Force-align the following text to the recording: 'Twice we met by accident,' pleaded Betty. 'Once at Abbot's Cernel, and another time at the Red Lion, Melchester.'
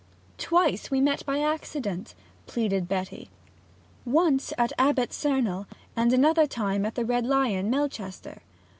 'Twice 0.39 0.89
we 0.89 0.99
met 0.99 1.23
by 1.27 1.39
accident,' 1.39 2.15
pleaded 2.47 2.87
Betty. 2.89 3.29
'Once 4.03 4.51
at 4.57 4.73
Abbot's 4.79 5.15
Cernel, 5.15 5.67
and 5.95 6.11
another 6.11 6.47
time 6.47 6.87
at 6.87 6.95
the 6.95 7.05
Red 7.05 7.23
Lion, 7.27 7.69
Melchester.' 7.69 8.41